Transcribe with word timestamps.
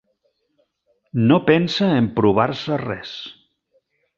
No 1.31 1.37
pensa 1.49 1.91
emprovar-se 1.99 2.81
res. 2.85 3.13